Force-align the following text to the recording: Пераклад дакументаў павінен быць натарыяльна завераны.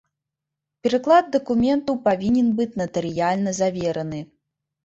Пераклад 0.85 1.25
дакументаў 1.35 1.99
павінен 2.07 2.47
быць 2.61 2.71
натарыяльна 2.81 3.55
завераны. 3.61 4.25